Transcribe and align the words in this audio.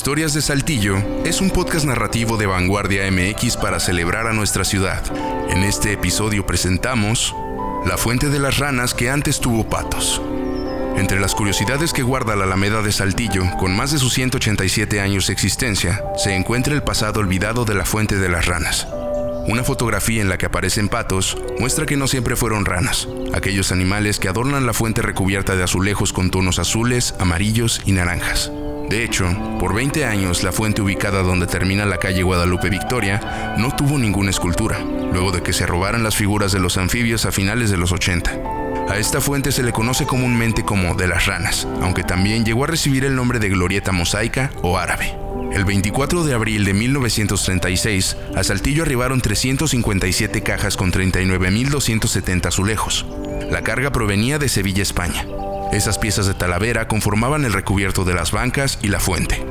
Historias 0.00 0.32
de 0.32 0.40
Saltillo 0.40 0.96
es 1.26 1.42
un 1.42 1.50
podcast 1.50 1.84
narrativo 1.84 2.38
de 2.38 2.46
Vanguardia 2.46 3.02
MX 3.10 3.58
para 3.58 3.78
celebrar 3.78 4.26
a 4.26 4.32
nuestra 4.32 4.64
ciudad. 4.64 5.04
En 5.50 5.62
este 5.62 5.92
episodio 5.92 6.46
presentamos 6.46 7.34
La 7.84 7.98
Fuente 7.98 8.30
de 8.30 8.38
las 8.38 8.56
Ranas 8.56 8.94
que 8.94 9.10
antes 9.10 9.40
tuvo 9.40 9.68
patos. 9.68 10.22
Entre 10.96 11.20
las 11.20 11.34
curiosidades 11.34 11.92
que 11.92 12.02
guarda 12.02 12.34
la 12.34 12.44
Alameda 12.44 12.80
de 12.80 12.92
Saltillo, 12.92 13.44
con 13.58 13.76
más 13.76 13.92
de 13.92 13.98
sus 13.98 14.14
187 14.14 15.02
años 15.02 15.26
de 15.26 15.34
existencia, 15.34 16.02
se 16.16 16.34
encuentra 16.34 16.72
el 16.72 16.82
pasado 16.82 17.20
olvidado 17.20 17.66
de 17.66 17.74
la 17.74 17.84
Fuente 17.84 18.16
de 18.16 18.30
las 18.30 18.46
Ranas. 18.46 18.88
Una 19.48 19.64
fotografía 19.64 20.22
en 20.22 20.30
la 20.30 20.38
que 20.38 20.46
aparecen 20.46 20.88
patos 20.88 21.36
muestra 21.58 21.84
que 21.84 21.98
no 21.98 22.08
siempre 22.08 22.36
fueron 22.36 22.64
ranas, 22.64 23.06
aquellos 23.34 23.70
animales 23.70 24.18
que 24.18 24.28
adornan 24.28 24.64
la 24.64 24.72
fuente 24.72 25.02
recubierta 25.02 25.56
de 25.56 25.64
azulejos 25.64 26.14
con 26.14 26.30
tonos 26.30 26.58
azules, 26.58 27.14
amarillos 27.18 27.82
y 27.84 27.92
naranjas. 27.92 28.50
De 28.90 29.04
hecho, 29.04 29.32
por 29.60 29.72
20 29.72 30.04
años 30.04 30.42
la 30.42 30.50
fuente 30.50 30.82
ubicada 30.82 31.22
donde 31.22 31.46
termina 31.46 31.86
la 31.86 31.98
calle 31.98 32.24
Guadalupe 32.24 32.70
Victoria 32.70 33.54
no 33.56 33.70
tuvo 33.76 34.00
ninguna 34.00 34.30
escultura, 34.30 34.80
luego 34.80 35.30
de 35.30 35.44
que 35.44 35.52
se 35.52 35.64
robaran 35.64 36.02
las 36.02 36.16
figuras 36.16 36.50
de 36.50 36.58
los 36.58 36.76
anfibios 36.76 37.24
a 37.24 37.30
finales 37.30 37.70
de 37.70 37.76
los 37.76 37.92
80. 37.92 38.32
A 38.88 38.98
esta 38.98 39.20
fuente 39.20 39.52
se 39.52 39.62
le 39.62 39.70
conoce 39.70 40.06
comúnmente 40.06 40.64
como 40.64 40.96
de 40.96 41.06
las 41.06 41.26
ranas, 41.26 41.68
aunque 41.80 42.02
también 42.02 42.44
llegó 42.44 42.64
a 42.64 42.66
recibir 42.66 43.04
el 43.04 43.14
nombre 43.14 43.38
de 43.38 43.50
glorieta 43.50 43.92
mosaica 43.92 44.50
o 44.60 44.76
árabe. 44.76 45.14
El 45.52 45.64
24 45.64 46.24
de 46.24 46.34
abril 46.34 46.64
de 46.64 46.74
1936, 46.74 48.16
a 48.34 48.42
Saltillo 48.42 48.82
arribaron 48.82 49.20
357 49.20 50.42
cajas 50.42 50.76
con 50.76 50.90
39.270 50.90 52.46
azulejos. 52.46 53.06
La 53.52 53.62
carga 53.62 53.92
provenía 53.92 54.40
de 54.40 54.48
Sevilla, 54.48 54.82
España. 54.82 55.24
Esas 55.72 55.98
piezas 55.98 56.26
de 56.26 56.34
talavera 56.34 56.88
conformaban 56.88 57.44
el 57.44 57.52
recubierto 57.52 58.04
de 58.04 58.14
las 58.14 58.32
bancas 58.32 58.78
y 58.82 58.88
la 58.88 58.98
fuente. 58.98 59.46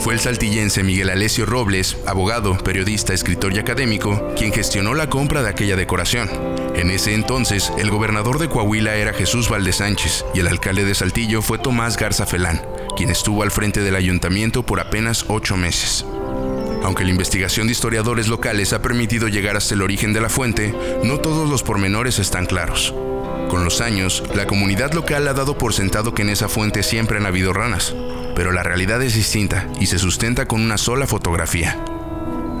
Fue 0.00 0.12
el 0.12 0.20
saltillense 0.20 0.82
Miguel 0.82 1.10
Alessio 1.10 1.46
Robles, 1.46 1.96
abogado, 2.06 2.58
periodista, 2.58 3.14
escritor 3.14 3.54
y 3.54 3.60
académico, 3.60 4.34
quien 4.36 4.52
gestionó 4.52 4.94
la 4.94 5.08
compra 5.08 5.42
de 5.42 5.50
aquella 5.50 5.76
decoración. 5.76 6.28
En 6.74 6.90
ese 6.90 7.14
entonces, 7.14 7.72
el 7.78 7.90
gobernador 7.90 8.40
de 8.40 8.48
Coahuila 8.48 8.96
era 8.96 9.14
Jesús 9.14 9.48
Valdez 9.48 9.76
Sánchez 9.76 10.24
y 10.34 10.40
el 10.40 10.48
alcalde 10.48 10.84
de 10.84 10.94
Saltillo 10.94 11.40
fue 11.40 11.58
Tomás 11.58 11.96
Garza 11.96 12.26
Felán, 12.26 12.60
quien 12.96 13.10
estuvo 13.10 13.44
al 13.44 13.52
frente 13.52 13.80
del 13.80 13.94
ayuntamiento 13.94 14.66
por 14.66 14.80
apenas 14.80 15.24
ocho 15.28 15.56
meses. 15.56 16.04
Aunque 16.82 17.04
la 17.04 17.10
investigación 17.10 17.68
de 17.68 17.72
historiadores 17.72 18.26
locales 18.26 18.72
ha 18.72 18.82
permitido 18.82 19.28
llegar 19.28 19.56
hasta 19.56 19.74
el 19.74 19.82
origen 19.82 20.12
de 20.12 20.20
la 20.20 20.28
fuente, 20.28 20.74
no 21.04 21.18
todos 21.18 21.48
los 21.48 21.62
pormenores 21.62 22.18
están 22.18 22.44
claros. 22.44 22.92
Con 23.48 23.64
los 23.64 23.80
años, 23.80 24.22
la 24.34 24.46
comunidad 24.46 24.92
local 24.92 25.28
ha 25.28 25.34
dado 25.34 25.56
por 25.58 25.74
sentado 25.74 26.14
que 26.14 26.22
en 26.22 26.30
esa 26.30 26.48
fuente 26.48 26.82
siempre 26.82 27.18
han 27.18 27.26
habido 27.26 27.52
ranas, 27.52 27.94
pero 28.34 28.52
la 28.52 28.62
realidad 28.62 29.02
es 29.02 29.14
distinta 29.14 29.66
y 29.80 29.86
se 29.86 29.98
sustenta 29.98 30.46
con 30.46 30.60
una 30.60 30.78
sola 30.78 31.06
fotografía. 31.06 31.78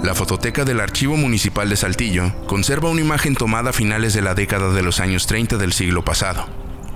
La 0.02 0.14
fototeca 0.14 0.64
del 0.64 0.80
Archivo 0.80 1.16
Municipal 1.16 1.68
de 1.70 1.76
Saltillo 1.76 2.30
conserva 2.46 2.90
una 2.90 3.00
imagen 3.00 3.34
tomada 3.34 3.70
a 3.70 3.72
finales 3.72 4.12
de 4.12 4.20
la 4.20 4.34
década 4.34 4.70
de 4.72 4.82
los 4.82 5.00
años 5.00 5.26
30 5.26 5.56
del 5.56 5.72
siglo 5.72 6.04
pasado. 6.04 6.46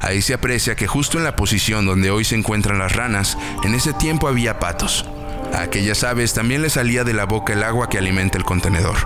Ahí 0.00 0.22
se 0.22 0.34
aprecia 0.34 0.76
que 0.76 0.86
justo 0.86 1.18
en 1.18 1.24
la 1.24 1.34
posición 1.34 1.86
donde 1.86 2.10
hoy 2.10 2.24
se 2.24 2.36
encuentran 2.36 2.78
las 2.78 2.94
ranas, 2.94 3.36
en 3.64 3.74
ese 3.74 3.92
tiempo 3.94 4.28
había 4.28 4.58
patos. 4.58 5.06
A 5.52 5.62
aquellas 5.62 6.04
aves 6.04 6.34
también 6.34 6.62
les 6.62 6.74
salía 6.74 7.02
de 7.02 7.14
la 7.14 7.24
boca 7.24 7.54
el 7.54 7.62
agua 7.62 7.88
que 7.88 7.98
alimenta 7.98 8.36
el 8.36 8.44
contenedor. 8.44 8.96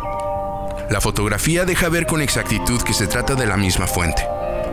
La 0.91 1.01
fotografía 1.01 1.65
deja 1.65 1.89
ver 1.89 2.07
con 2.07 2.21
exactitud 2.21 2.83
que 2.83 2.93
se 2.93 3.07
trata 3.07 3.35
de 3.35 3.47
la 3.47 3.57
misma 3.57 3.87
fuente. 3.87 4.23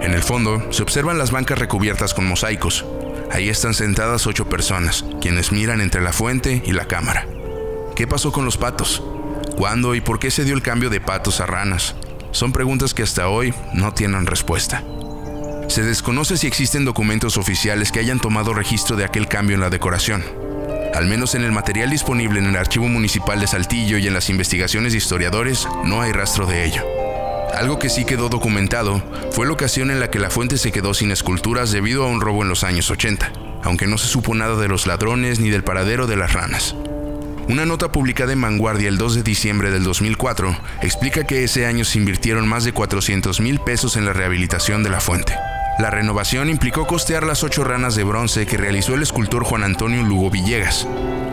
En 0.01 0.13
el 0.13 0.23
fondo 0.23 0.71
se 0.71 0.81
observan 0.81 1.17
las 1.17 1.31
bancas 1.31 1.59
recubiertas 1.59 2.13
con 2.13 2.25
mosaicos. 2.25 2.85
Ahí 3.31 3.49
están 3.49 3.73
sentadas 3.73 4.25
ocho 4.27 4.47
personas, 4.47 5.05
quienes 5.21 5.51
miran 5.51 5.81
entre 5.81 6.01
la 6.01 6.13
fuente 6.13 6.63
y 6.65 6.71
la 6.71 6.85
cámara. 6.85 7.27
¿Qué 7.95 8.07
pasó 8.07 8.31
con 8.31 8.45
los 8.45 8.57
patos? 8.57 9.03
¿Cuándo 9.57 9.93
y 9.93 10.01
por 10.01 10.19
qué 10.19 10.31
se 10.31 10.45
dio 10.45 10.55
el 10.55 10.61
cambio 10.61 10.89
de 10.89 11.01
patos 11.01 11.41
a 11.41 11.45
ranas? 11.45 11.95
Son 12.31 12.53
preguntas 12.53 12.93
que 12.93 13.03
hasta 13.03 13.27
hoy 13.27 13.53
no 13.73 13.93
tienen 13.93 14.25
respuesta. 14.25 14.83
Se 15.67 15.83
desconoce 15.83 16.37
si 16.37 16.47
existen 16.47 16.85
documentos 16.85 17.37
oficiales 17.37 17.91
que 17.91 17.99
hayan 17.99 18.19
tomado 18.19 18.53
registro 18.53 18.95
de 18.95 19.05
aquel 19.05 19.27
cambio 19.27 19.55
en 19.55 19.61
la 19.61 19.69
decoración. 19.69 20.23
Al 20.95 21.05
menos 21.05 21.35
en 21.35 21.43
el 21.43 21.51
material 21.51 21.89
disponible 21.89 22.39
en 22.39 22.47
el 22.47 22.55
Archivo 22.55 22.87
Municipal 22.87 23.39
de 23.39 23.47
Saltillo 23.47 23.97
y 23.97 24.07
en 24.07 24.13
las 24.13 24.29
investigaciones 24.29 24.93
de 24.93 24.97
historiadores, 24.97 25.67
no 25.85 26.01
hay 26.01 26.11
rastro 26.11 26.47
de 26.47 26.65
ello. 26.65 26.98
Algo 27.55 27.79
que 27.79 27.89
sí 27.89 28.05
quedó 28.05 28.29
documentado 28.29 29.01
fue 29.31 29.45
la 29.45 29.53
ocasión 29.53 29.91
en 29.91 29.99
la 29.99 30.09
que 30.09 30.19
la 30.19 30.29
fuente 30.29 30.57
se 30.57 30.71
quedó 30.71 30.93
sin 30.93 31.11
esculturas 31.11 31.71
debido 31.71 32.03
a 32.03 32.07
un 32.07 32.21
robo 32.21 32.43
en 32.43 32.49
los 32.49 32.63
años 32.63 32.89
80, 32.89 33.31
aunque 33.63 33.87
no 33.87 33.97
se 33.97 34.07
supo 34.07 34.33
nada 34.35 34.55
de 34.55 34.67
los 34.67 34.87
ladrones 34.87 35.39
ni 35.39 35.49
del 35.49 35.63
paradero 35.63 36.07
de 36.07 36.15
las 36.15 36.33
ranas. 36.33 36.75
Una 37.49 37.65
nota 37.65 37.91
publicada 37.91 38.31
en 38.31 38.41
Vanguardia 38.41 38.89
el 38.89 38.97
2 38.97 39.15
de 39.15 39.23
diciembre 39.23 39.71
del 39.71 39.83
2004 39.83 40.55
explica 40.83 41.25
que 41.25 41.43
ese 41.43 41.65
año 41.65 41.83
se 41.83 41.97
invirtieron 41.97 42.47
más 42.47 42.63
de 42.63 42.73
400 42.73 43.39
mil 43.41 43.59
pesos 43.59 43.97
en 43.97 44.05
la 44.05 44.13
rehabilitación 44.13 44.83
de 44.83 44.91
la 44.91 44.99
fuente. 44.99 45.33
La 45.79 45.89
renovación 45.89 46.49
implicó 46.49 46.85
costear 46.85 47.25
las 47.25 47.43
ocho 47.43 47.63
ranas 47.63 47.95
de 47.95 48.03
bronce 48.03 48.45
que 48.45 48.57
realizó 48.57 48.93
el 48.93 49.01
escultor 49.01 49.43
Juan 49.45 49.63
Antonio 49.63 50.03
Lugo 50.03 50.29
Villegas. 50.29 50.87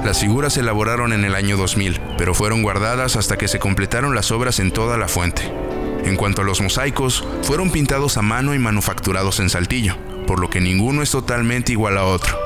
Las 0.04 0.20
figuras 0.20 0.54
se 0.54 0.60
elaboraron 0.60 1.12
en 1.12 1.24
el 1.24 1.34
año 1.34 1.56
2000, 1.56 2.00
pero 2.16 2.32
fueron 2.32 2.62
guardadas 2.62 3.16
hasta 3.16 3.36
que 3.36 3.48
se 3.48 3.58
completaron 3.58 4.14
las 4.14 4.30
obras 4.30 4.60
en 4.60 4.70
toda 4.70 4.96
la 4.96 5.08
fuente. 5.08 5.52
En 6.06 6.14
cuanto 6.14 6.42
a 6.42 6.44
los 6.44 6.60
mosaicos, 6.60 7.26
fueron 7.42 7.70
pintados 7.70 8.16
a 8.16 8.22
mano 8.22 8.54
y 8.54 8.60
manufacturados 8.60 9.40
en 9.40 9.50
Saltillo, 9.50 9.96
por 10.28 10.38
lo 10.38 10.48
que 10.48 10.60
ninguno 10.60 11.02
es 11.02 11.10
totalmente 11.10 11.72
igual 11.72 11.98
a 11.98 12.04
otro. 12.04 12.38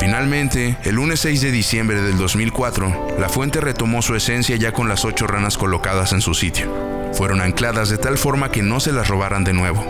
Finalmente, 0.00 0.78
el 0.84 0.94
lunes 0.94 1.20
6 1.20 1.42
de 1.42 1.50
diciembre 1.50 2.00
del 2.00 2.16
2004, 2.16 3.16
la 3.18 3.28
fuente 3.28 3.60
retomó 3.60 4.00
su 4.00 4.14
esencia 4.14 4.56
ya 4.56 4.72
con 4.72 4.88
las 4.88 5.04
ocho 5.04 5.26
ranas 5.26 5.58
colocadas 5.58 6.14
en 6.14 6.22
su 6.22 6.32
sitio. 6.32 6.72
Fueron 7.12 7.42
ancladas 7.42 7.90
de 7.90 7.98
tal 7.98 8.16
forma 8.16 8.50
que 8.50 8.62
no 8.62 8.80
se 8.80 8.90
las 8.90 9.06
robaran 9.08 9.44
de 9.44 9.52
nuevo. 9.52 9.84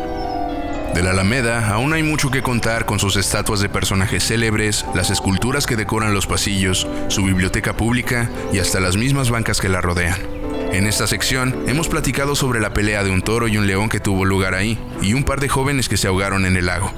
De 0.93 1.03
la 1.03 1.11
Alameda 1.11 1.71
aún 1.71 1.93
hay 1.93 2.03
mucho 2.03 2.33
que 2.33 2.43
contar 2.43 2.85
con 2.85 2.99
sus 2.99 3.17
estatuas 3.17 3.61
de 3.61 3.69
personajes 3.69 4.27
célebres, 4.27 4.85
las 4.93 5.11
esculturas 5.11 5.67
que 5.67 5.77
decoran 5.77 6.15
los 6.15 6.27
pasillos, 6.27 6.87
su 7.09 7.23
biblioteca 7.23 7.77
pública 7.77 8.29
y 8.53 8.59
hasta 8.59 8.81
las 8.81 8.97
mismas 8.97 9.31
bancas 9.31 9.61
que 9.61 9.69
la 9.69 9.81
rodean. 9.81 10.34
En 10.75 10.89
esta 10.89 11.07
sección 11.07 11.55
hemos 11.69 11.87
platicado 11.87 12.35
sobre 12.35 12.59
la 12.59 12.75
pelea 12.75 13.05
de 13.05 13.11
un 13.13 13.23
toro 13.23 13.47
y 13.47 13.57
un 13.57 13.69
león 13.69 13.89
que 13.89 14.01
tuvo 14.01 14.25
lugar 14.25 14.55
ahí, 14.55 14.77
y 15.01 15.15
un 15.15 15.23
par 15.23 15.39
de 15.39 15.49
jóvenes 15.49 15.89
que 15.89 15.97
se 15.97 16.09
ahogaron 16.09 16.47
en 16.47 16.57
el 16.57 16.67
lago. 16.67 16.93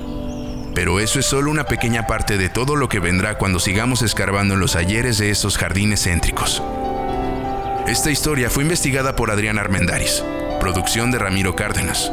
Pero 0.75 0.99
eso 0.99 1.21
es 1.21 1.27
solo 1.27 1.51
una 1.51 1.65
pequeña 1.65 2.07
parte 2.07 2.39
de 2.39 2.49
todo 2.49 2.75
lo 2.75 2.89
que 2.89 3.01
vendrá 3.01 3.37
cuando 3.37 3.61
sigamos 3.61 4.01
escarbando 4.01 4.55
en 4.55 4.61
los 4.61 4.77
ayeres 4.77 5.19
de 5.19 5.29
estos 5.29 5.59
jardines 5.59 6.05
céntricos. 6.05 6.63
Esta 7.87 8.11
historia 8.11 8.49
fue 8.49 8.63
investigada 8.63 9.15
por 9.15 9.31
Adrián 9.31 9.59
Armendaris, 9.59 10.25
producción 10.59 11.11
de 11.11 11.19
Ramiro 11.19 11.55
Cárdenas, 11.55 12.11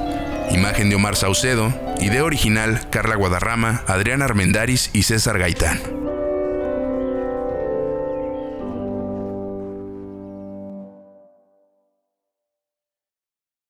imagen 0.51 0.89
de 0.89 0.95
Omar 0.95 1.15
Saucedo, 1.15 1.73
idea 2.01 2.25
original 2.25 2.89
Carla 2.89 3.15
Guadarrama, 3.15 3.83
Adrián 3.87 4.21
Armendaris 4.21 4.89
y 4.91 5.03
César 5.03 5.39
Gaitán. 5.39 6.02